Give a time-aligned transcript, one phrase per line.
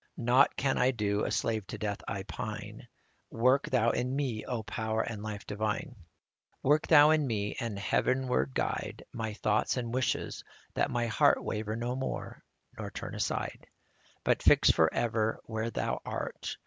[0.17, 2.87] Nought can I do, a slave to death I pine:
[3.29, 5.89] Work Thou in me, O Power and Life divine!
[5.89, 6.05] 55
[6.63, 10.43] Work Thou in me, and heavenward guide My thoughts and wishes,
[10.73, 12.43] that my heart Waver no more,
[12.79, 13.67] nor turn aside,
[14.23, 16.57] But fix forever where Thou art.